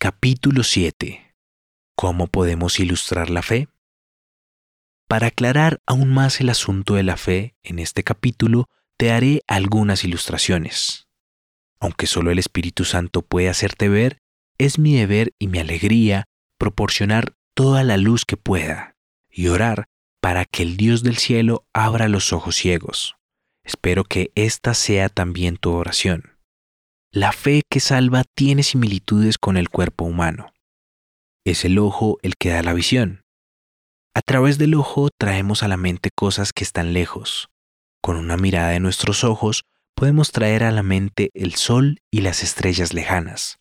[0.00, 1.34] Capítulo 7.
[1.96, 3.66] ¿Cómo podemos ilustrar la fe?
[5.08, 10.04] Para aclarar aún más el asunto de la fe, en este capítulo te haré algunas
[10.04, 11.08] ilustraciones.
[11.80, 14.20] Aunque solo el Espíritu Santo puede hacerte ver,
[14.56, 16.26] es mi deber y mi alegría
[16.58, 18.94] proporcionar toda la luz que pueda
[19.28, 19.88] y orar
[20.20, 23.16] para que el Dios del cielo abra los ojos ciegos.
[23.64, 26.37] Espero que esta sea también tu oración.
[27.12, 30.52] La fe que salva tiene similitudes con el cuerpo humano.
[31.42, 33.22] Es el ojo el que da la visión.
[34.14, 37.48] A través del ojo traemos a la mente cosas que están lejos.
[38.02, 42.42] Con una mirada de nuestros ojos podemos traer a la mente el sol y las
[42.42, 43.58] estrellas lejanas.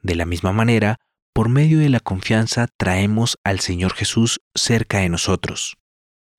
[0.00, 0.96] De la misma manera,
[1.34, 5.76] por medio de la confianza traemos al Señor Jesús cerca de nosotros.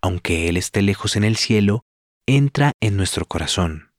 [0.01, 1.85] Aunque Él esté lejos en el cielo,
[2.25, 3.91] entra en nuestro corazón.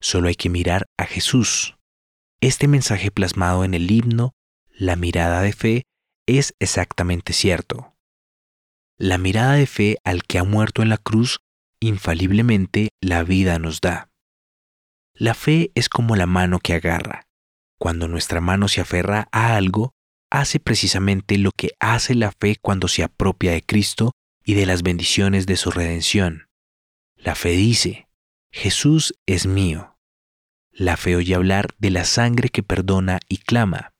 [0.00, 1.76] Solo hay que mirar a Jesús,
[2.42, 4.34] este mensaje plasmado en el himno,
[4.68, 5.84] la mirada de fe,
[6.26, 7.94] es exactamente cierto.
[8.98, 11.38] La mirada de fe al que ha muerto en la cruz,
[11.78, 14.10] infaliblemente la vida nos da.
[15.14, 17.28] La fe es como la mano que agarra.
[17.78, 19.92] Cuando nuestra mano se aferra a algo,
[20.28, 24.12] hace precisamente lo que hace la fe cuando se apropia de Cristo
[24.44, 26.48] y de las bendiciones de su redención.
[27.16, 28.08] La fe dice,
[28.50, 29.91] Jesús es mío.
[30.72, 33.92] La fe oye hablar de la sangre que perdona y clama.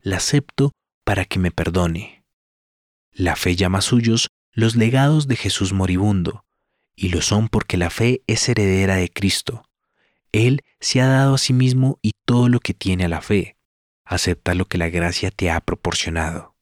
[0.00, 0.72] La acepto
[1.04, 2.24] para que me perdone.
[3.12, 6.44] La fe llama suyos los legados de Jesús moribundo,
[6.96, 9.64] y lo son porque la fe es heredera de Cristo.
[10.32, 13.56] Él se ha dado a sí mismo y todo lo que tiene a la fe.
[14.04, 16.56] Acepta lo que la gracia te ha proporcionado.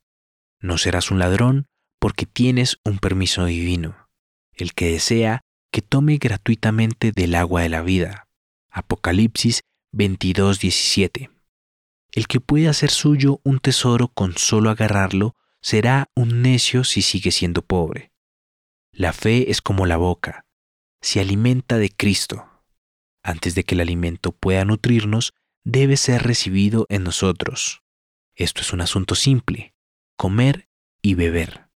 [0.61, 1.67] No serás un ladrón
[1.99, 4.09] porque tienes un permiso divino.
[4.53, 5.41] El que desea,
[5.73, 8.26] que tome gratuitamente del agua de la vida.
[8.77, 11.31] Apocalipsis 22:17.
[12.13, 17.31] El que puede hacer suyo un tesoro con solo agarrarlo será un necio si sigue
[17.31, 18.13] siendo pobre.
[18.93, 20.45] La fe es como la boca,
[21.01, 22.51] se alimenta de Cristo.
[23.23, 25.33] Antes de que el alimento pueda nutrirnos,
[25.65, 27.83] debe ser recibido en nosotros.
[28.35, 29.75] Esto es un asunto simple,
[30.19, 30.69] comer
[31.01, 31.71] y beber.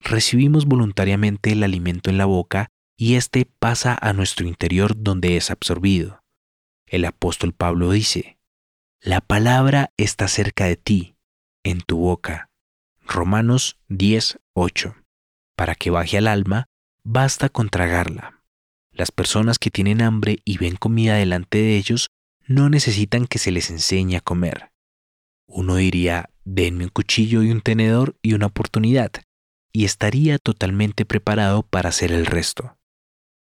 [0.00, 5.52] Recibimos voluntariamente el alimento en la boca y éste pasa a nuestro interior donde es
[5.52, 6.21] absorbido.
[6.92, 8.38] El apóstol Pablo dice,
[9.00, 11.16] La palabra está cerca de ti,
[11.64, 12.50] en tu boca.
[13.00, 14.94] Romanos 10, 8.
[15.56, 16.66] Para que baje al alma,
[17.02, 18.42] basta con tragarla.
[18.90, 22.10] Las personas que tienen hambre y ven comida delante de ellos
[22.46, 24.70] no necesitan que se les enseñe a comer.
[25.46, 29.12] Uno diría, denme un cuchillo y un tenedor y una oportunidad,
[29.72, 32.76] y estaría totalmente preparado para hacer el resto.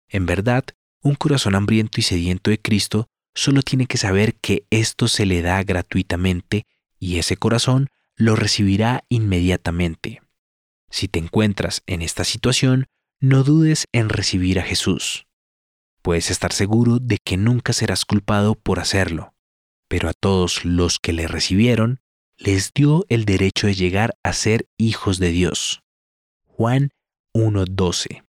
[0.06, 0.64] En verdad,
[1.00, 5.42] un corazón hambriento y sediento de Cristo solo tiene que saber que esto se le
[5.42, 6.66] da gratuitamente
[6.98, 10.22] y ese corazón lo recibirá inmediatamente.
[10.90, 12.86] Si te encuentras en esta situación,
[13.20, 15.28] no dudes en recibir a Jesús.
[16.02, 19.34] Puedes estar seguro de que nunca serás culpado por hacerlo,
[19.86, 22.00] pero a todos los que le recibieron,
[22.38, 25.84] les dio el derecho de llegar a ser hijos de Dios.
[26.44, 26.90] Juan
[27.34, 28.24] 1.12.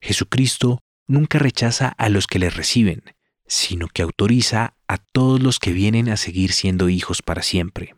[0.00, 3.14] Jesucristo nunca rechaza a los que le reciben,
[3.46, 7.94] sino que autoriza a todos los que vienen a seguir siendo hijos para siempre.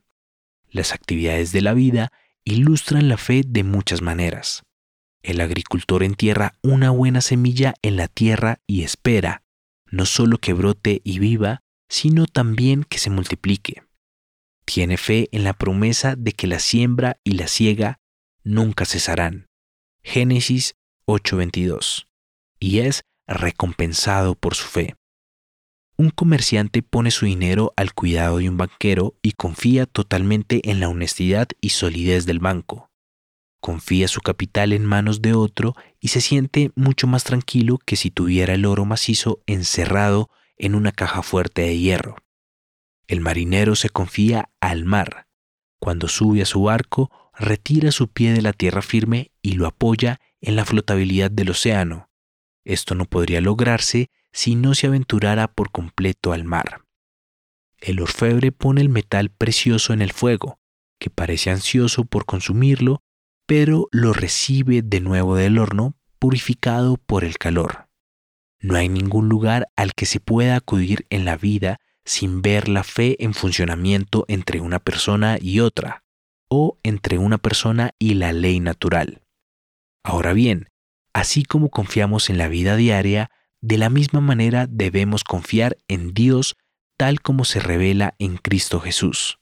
[0.70, 2.12] Las actividades de la vida
[2.44, 4.62] ilustran la fe de muchas maneras.
[5.22, 9.42] El agricultor entierra una buena semilla en la tierra y espera,
[9.86, 13.82] no solo que brote y viva, sino también que se multiplique.
[14.64, 18.00] Tiene fe en la promesa de que la siembra y la siega
[18.42, 19.48] nunca cesarán.
[20.02, 20.76] Génesis
[21.06, 22.06] 8:22.
[22.58, 24.94] Y es recompensado por su fe.
[25.98, 30.90] Un comerciante pone su dinero al cuidado de un banquero y confía totalmente en la
[30.90, 32.90] honestidad y solidez del banco.
[33.60, 38.10] Confía su capital en manos de otro y se siente mucho más tranquilo que si
[38.10, 42.16] tuviera el oro macizo encerrado en una caja fuerte de hierro.
[43.08, 45.28] El marinero se confía al mar.
[45.80, 50.20] Cuando sube a su barco, retira su pie de la tierra firme y lo apoya
[50.42, 52.10] en la flotabilidad del océano.
[52.64, 56.82] Esto no podría lograrse si no se aventurara por completo al mar.
[57.78, 60.60] El orfebre pone el metal precioso en el fuego,
[61.00, 63.00] que parece ansioso por consumirlo,
[63.46, 67.88] pero lo recibe de nuevo del horno, purificado por el calor.
[68.60, 72.84] No hay ningún lugar al que se pueda acudir en la vida sin ver la
[72.84, 76.04] fe en funcionamiento entre una persona y otra,
[76.50, 79.22] o entre una persona y la ley natural.
[80.04, 80.68] Ahora bien,
[81.14, 83.30] así como confiamos en la vida diaria,
[83.60, 86.56] de la misma manera debemos confiar en Dios
[86.96, 89.38] tal como se revela en Cristo Jesús.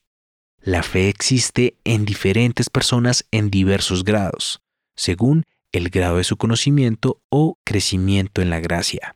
[0.60, 4.62] la fe existe en diferentes personas en diversos grados,
[4.96, 9.14] según el grado de su conocimiento o crecimiento en la gracia.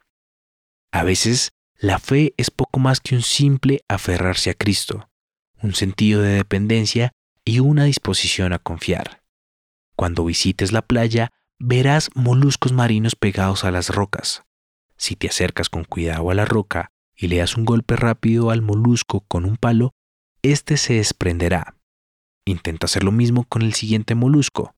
[0.92, 5.08] A veces, la fe es poco más que un simple aferrarse a Cristo,
[5.62, 7.12] un sentido de dependencia
[7.44, 9.22] y una disposición a confiar.
[9.96, 14.42] Cuando visites la playa, verás moluscos marinos pegados a las rocas.
[14.98, 18.62] Si te acercas con cuidado a la roca y le das un golpe rápido al
[18.62, 19.94] molusco con un palo,
[20.42, 21.76] éste se desprenderá.
[22.44, 24.74] Intenta hacer lo mismo con el siguiente molusco.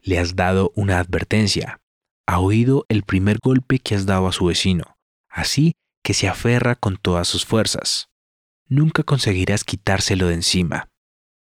[0.00, 1.80] Le has dado una advertencia.
[2.26, 4.96] Ha oído el primer golpe que has dado a su vecino,
[5.28, 8.08] así que se aferra con todas sus fuerzas.
[8.66, 10.88] Nunca conseguirás quitárselo de encima.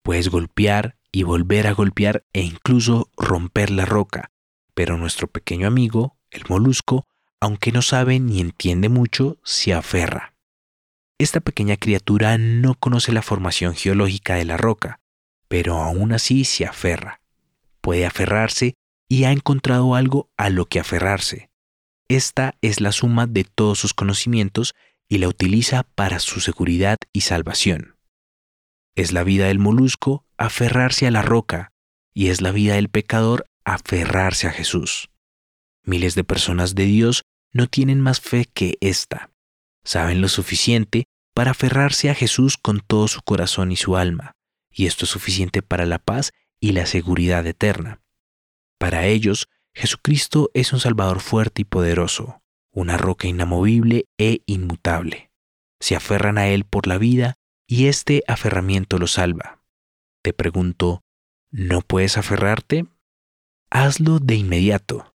[0.03, 4.31] Puedes golpear y volver a golpear e incluso romper la roca,
[4.73, 7.05] pero nuestro pequeño amigo, el molusco,
[7.39, 10.33] aunque no sabe ni entiende mucho, se aferra.
[11.19, 14.99] Esta pequeña criatura no conoce la formación geológica de la roca,
[15.47, 17.21] pero aún así se aferra.
[17.81, 18.75] Puede aferrarse
[19.09, 21.49] y ha encontrado algo a lo que aferrarse.
[22.09, 24.75] Esta es la suma de todos sus conocimientos
[25.09, 27.95] y la utiliza para su seguridad y salvación.
[28.95, 31.71] Es la vida del molusco aferrarse a la roca
[32.13, 35.09] y es la vida del pecador aferrarse a Jesús.
[35.87, 39.31] Miles de personas de Dios no tienen más fe que esta
[39.87, 44.33] saben lo suficiente para aferrarse a Jesús con todo su corazón y su alma,
[44.69, 48.01] y esto es suficiente para la paz y la seguridad eterna.
[48.77, 52.41] Para ellos, Jesucristo es un Salvador fuerte y poderoso,
[52.71, 55.31] una roca inamovible e inmutable.
[55.79, 57.35] Se aferran a Él por la vida
[57.65, 59.63] y este aferramiento los salva.
[60.21, 61.01] Te pregunto,
[61.49, 62.87] ¿no puedes aferrarte?
[63.69, 65.15] Hazlo de inmediato.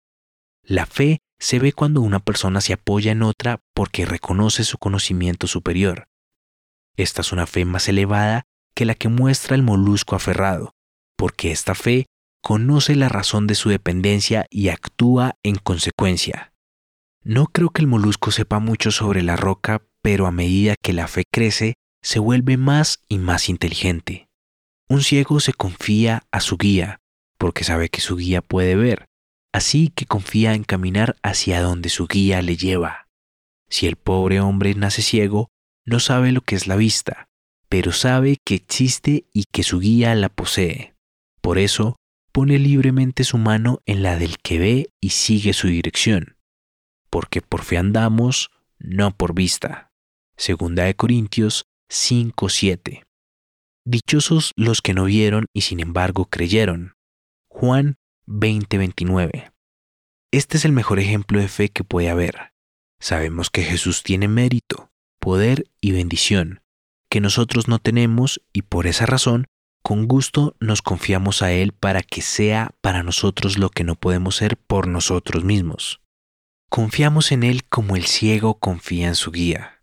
[0.70, 5.48] La fe se ve cuando una persona se apoya en otra porque reconoce su conocimiento
[5.48, 6.08] superior.
[6.96, 8.44] Esta es una fe más elevada
[8.76, 10.76] que la que muestra el molusco aferrado,
[11.18, 12.06] porque esta fe
[12.44, 16.54] conoce la razón de su dependencia y actúa en consecuencia.
[17.24, 21.08] No creo que el molusco sepa mucho sobre la roca, pero a medida que la
[21.08, 24.30] fe crece, se vuelve más y más inteligente.
[24.88, 27.00] Un ciego se confía a su guía,
[27.40, 29.10] porque sabe que su guía puede ver,
[29.54, 33.08] así que confía en caminar hacia donde su guía le lleva.
[33.70, 35.50] Si el pobre hombre nace ciego,
[35.86, 37.28] no sabe lo que es la vista,
[37.70, 40.96] pero sabe que existe y que su guía la posee.
[41.42, 41.96] Por eso,
[42.32, 46.36] pone libremente su mano en la del que ve y sigue su dirección.
[47.10, 49.92] Porque por fe andamos, no por vista.
[50.38, 53.04] Segunda de Corintios 5:7.
[53.86, 56.94] Dichosos los que no vieron y sin embargo creyeron.
[57.50, 57.96] Juan
[58.30, 59.52] 2029.
[60.32, 62.54] Este es el mejor ejemplo de fe que puede haber.
[63.00, 66.62] Sabemos que Jesús tiene mérito, poder y bendición,
[67.10, 69.48] que nosotros no tenemos y por esa razón,
[69.82, 74.36] con gusto nos confiamos a Él para que sea para nosotros lo que no podemos
[74.36, 76.00] ser por nosotros mismos.
[76.70, 79.82] Confiamos en Él como el ciego confía en su guía.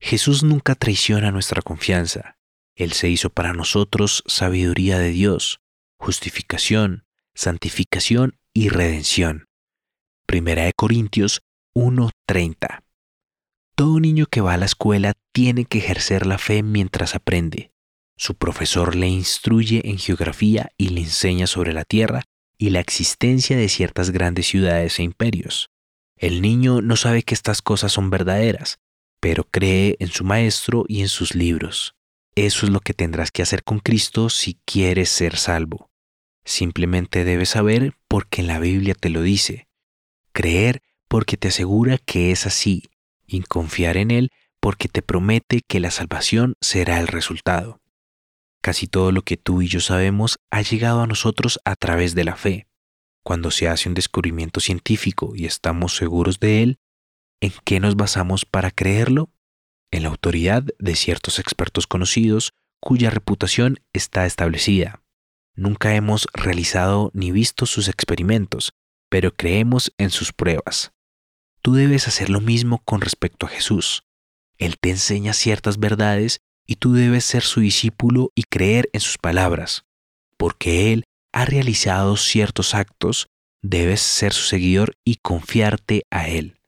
[0.00, 2.38] Jesús nunca traiciona nuestra confianza.
[2.74, 5.60] Él se hizo para nosotros sabiduría de Dios,
[5.96, 7.04] justificación,
[7.34, 9.46] santificación y redención.
[10.26, 11.42] Primera de Corintios
[11.74, 12.82] 1:30.
[13.74, 17.72] Todo niño que va a la escuela tiene que ejercer la fe mientras aprende.
[18.16, 22.22] Su profesor le instruye en geografía y le enseña sobre la tierra
[22.56, 25.70] y la existencia de ciertas grandes ciudades e imperios.
[26.16, 28.78] El niño no sabe que estas cosas son verdaderas,
[29.18, 31.96] pero cree en su maestro y en sus libros.
[32.36, 35.90] Eso es lo que tendrás que hacer con Cristo si quieres ser salvo.
[36.44, 39.66] Simplemente debes saber porque la Biblia te lo dice,
[40.32, 42.90] creer porque te asegura que es así
[43.26, 47.80] y confiar en Él porque te promete que la salvación será el resultado.
[48.62, 52.24] Casi todo lo que tú y yo sabemos ha llegado a nosotros a través de
[52.24, 52.66] la fe.
[53.22, 56.78] Cuando se hace un descubrimiento científico y estamos seguros de él,
[57.40, 59.30] ¿en qué nos basamos para creerlo?
[59.90, 65.03] En la autoridad de ciertos expertos conocidos cuya reputación está establecida.
[65.56, 68.72] Nunca hemos realizado ni visto sus experimentos,
[69.08, 70.92] pero creemos en sus pruebas.
[71.62, 74.04] Tú debes hacer lo mismo con respecto a Jesús.
[74.58, 79.18] Él te enseña ciertas verdades y tú debes ser su discípulo y creer en sus
[79.18, 79.84] palabras.
[80.36, 83.28] Porque Él ha realizado ciertos actos,
[83.62, 86.58] debes ser su seguidor y confiarte a Él.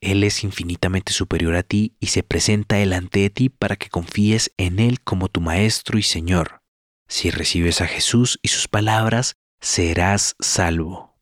[0.00, 4.52] Él es infinitamente superior a ti y se presenta delante de ti para que confíes
[4.58, 6.63] en Él como tu Maestro y Señor.
[7.08, 11.18] Si recibes a Jesús y sus palabras, serás salvo.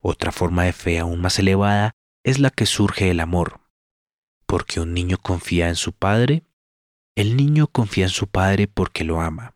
[0.00, 1.92] Otra forma de fe aún más elevada
[2.24, 3.60] es la que surge del amor.
[4.46, 6.44] Porque un niño confía en su padre,
[7.16, 9.54] el niño confía en su padre porque lo ama.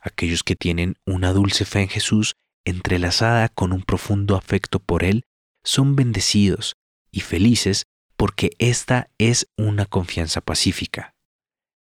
[0.00, 5.24] aquellos que tienen una dulce fe en Jesús entrelazada con un profundo afecto por Él,
[5.64, 6.76] son bendecidos
[7.10, 11.14] y felices porque esta es una confianza pacífica.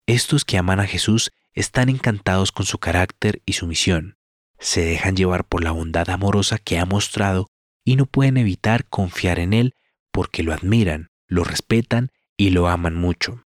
[0.06, 4.16] Estos que aman a Jesús están encantados con su carácter y su misión,
[4.60, 7.48] se dejan llevar por la bondad amorosa que ha mostrado
[7.84, 9.74] y no pueden evitar confiar en Él
[10.12, 13.44] porque lo admiran, lo respetan y lo aman mucho.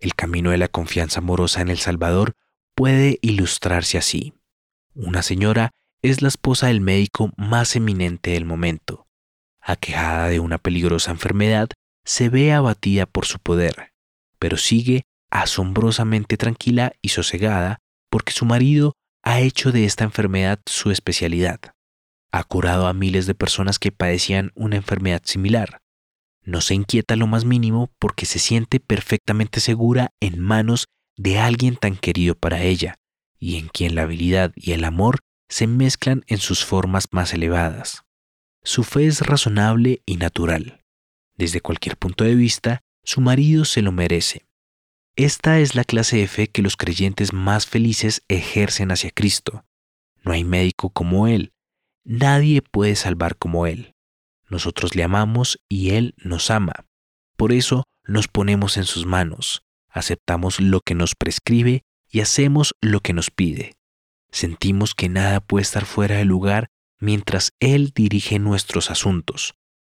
[0.00, 2.34] El camino de la confianza amorosa en el Salvador
[2.74, 4.34] puede ilustrarse así.
[4.94, 5.70] Una señora
[6.02, 9.06] es la esposa del médico más eminente del momento.
[9.60, 11.68] Aquejada de una peligrosa enfermedad,
[12.04, 13.92] se ve abatida por su poder,
[14.38, 17.78] pero sigue asombrosamente tranquila y sosegada
[18.10, 21.60] porque su marido ha hecho de esta enfermedad su especialidad.
[22.32, 25.80] Ha curado a miles de personas que padecían una enfermedad similar.
[26.42, 31.76] No se inquieta lo más mínimo porque se siente perfectamente segura en manos de alguien
[31.76, 32.94] tan querido para ella
[33.38, 35.18] y en quien la habilidad y el amor
[35.48, 38.02] se mezclan en sus formas más elevadas.
[38.62, 40.84] Su fe es razonable y natural.
[41.36, 44.47] Desde cualquier punto de vista, su marido se lo merece.
[45.18, 49.64] Esta es la clase de fe que los creyentes más felices ejercen hacia Cristo.
[50.22, 51.52] No hay médico como Él.
[52.04, 53.96] Nadie puede salvar como Él.
[54.48, 56.86] Nosotros le amamos y Él nos ama.
[57.36, 63.00] Por eso nos ponemos en sus manos, aceptamos lo que nos prescribe y hacemos lo
[63.00, 63.74] que nos pide.
[64.30, 66.68] Sentimos que nada puede estar fuera de lugar
[67.00, 69.54] mientras Él dirige nuestros asuntos,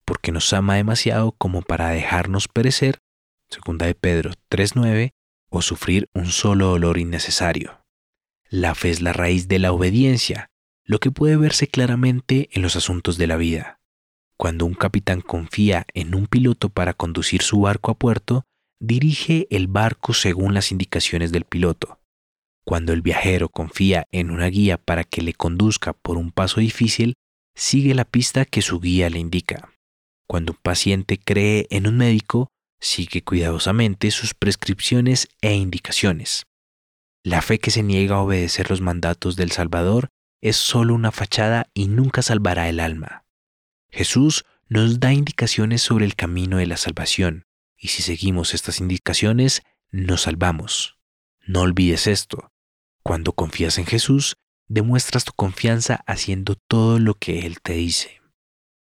[0.04, 3.00] porque nos ama demasiado como para dejarnos perecer
[3.48, 5.10] segunda de Pedro 3.9,
[5.50, 7.80] o sufrir un solo dolor innecesario.
[8.50, 10.48] La fe es la raíz de la obediencia,
[10.84, 13.80] lo que puede verse claramente en los asuntos de la vida.
[14.36, 18.44] Cuando un capitán confía en un piloto para conducir su barco a puerto,
[18.80, 21.98] dirige el barco según las indicaciones del piloto.
[22.64, 27.14] Cuando el viajero confía en una guía para que le conduzca por un paso difícil,
[27.54, 29.72] sigue la pista que su guía le indica.
[30.28, 32.48] Cuando un paciente cree en un médico,
[32.80, 36.46] sigue cuidadosamente sus prescripciones e indicaciones.
[37.22, 40.08] La fe que se niega a obedecer los mandatos del Salvador
[40.40, 43.24] es solo una fachada y nunca salvará el alma.
[43.90, 49.62] Jesús nos da indicaciones sobre el camino de la salvación, y si seguimos estas indicaciones,
[49.90, 50.98] nos salvamos.
[51.46, 52.52] No olvides esto.
[53.02, 58.20] Cuando confías en Jesús, demuestras tu confianza haciendo todo lo que Él te dice.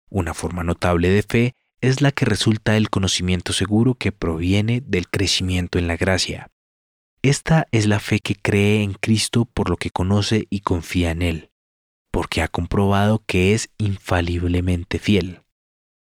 [0.09, 5.09] Una forma notable de fe es la que resulta del conocimiento seguro que proviene del
[5.09, 6.51] crecimiento en la gracia.
[7.23, 11.21] Esta es la fe que cree en Cristo por lo que conoce y confía en
[11.23, 11.51] Él,
[12.11, 15.41] porque ha comprobado que es infaliblemente fiel.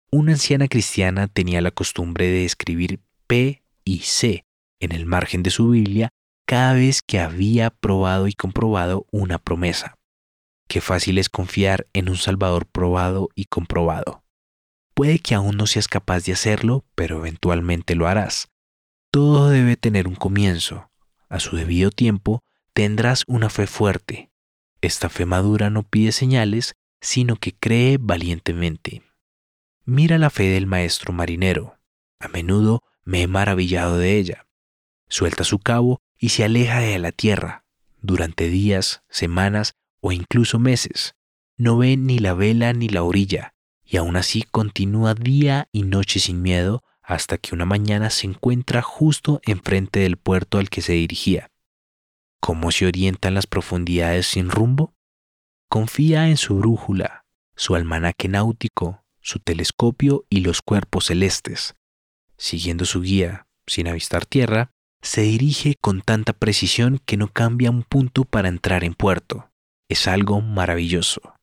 [0.09, 4.45] Una anciana cristiana tenía la costumbre de escribir P y C
[4.79, 6.09] en el margen de su Biblia
[6.45, 9.95] cada vez que había probado y comprobado una promesa.
[10.69, 14.23] Qué fácil es confiar en un Salvador probado y comprobado.
[14.97, 18.49] Puede que aún no seas capaz de hacerlo, pero eventualmente lo harás.
[19.11, 20.89] Todo debe tener un comienzo.
[21.29, 24.31] A su debido tiempo tendrás una fe fuerte.
[24.81, 29.03] Esta fe madura no pide señales, sino que cree valientemente.
[29.85, 31.77] Mira la fe del maestro marinero.
[32.19, 34.47] A menudo me he maravillado de ella.
[35.09, 37.65] Suelta su cabo y se aleja de la tierra.
[38.01, 41.13] Durante días, semanas o incluso meses.
[41.55, 43.53] No ve ni la vela ni la orilla
[43.89, 48.81] y aún así continúa día y noche sin miedo hasta que una mañana se encuentra
[48.81, 51.49] justo enfrente del puerto al que se dirigía.
[52.41, 54.93] ¿Cómo se orienta en las profundidades sin rumbo?
[55.69, 57.25] Confía en su brújula,
[57.55, 61.75] su almanaque náutico, su telescopio y los cuerpos celestes.
[62.37, 67.83] Siguiendo su guía, sin avistar tierra, se dirige con tanta precisión que no cambia un
[67.83, 69.49] punto para entrar en puerto.
[69.87, 71.36] Es algo maravilloso.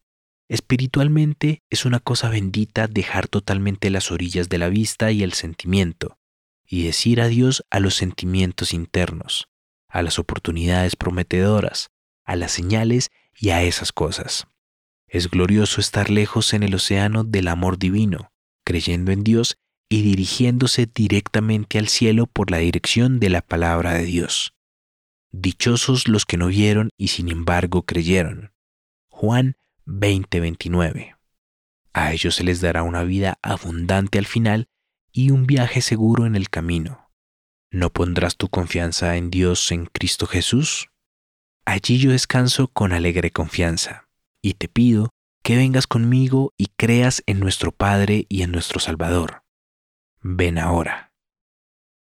[0.48, 6.18] Espiritualmente es una cosa bendita dejar totalmente las orillas de la vista y el sentimiento,
[6.66, 9.48] y decir adiós a los sentimientos internos,
[9.88, 11.90] a las oportunidades prometedoras,
[12.24, 14.46] a las señales y a esas cosas.
[15.08, 18.32] Es glorioso estar lejos en el océano del amor divino,
[18.64, 19.56] creyendo en Dios
[19.88, 24.54] y dirigiéndose directamente al cielo por la dirección de la palabra de Dios.
[25.30, 28.52] Dichosos los que no vieron y sin embargo creyeron.
[29.08, 31.16] Juan 2029.
[31.92, 34.68] A ellos se les dará una vida abundante al final
[35.12, 37.10] y un viaje seguro en el camino.
[37.70, 40.90] ¿No pondrás tu confianza en Dios en Cristo Jesús?
[41.64, 44.08] Allí yo descanso con alegre confianza,
[44.42, 45.10] y te pido
[45.42, 49.44] que vengas conmigo y creas en nuestro Padre y en nuestro Salvador.
[50.20, 51.13] Ven ahora.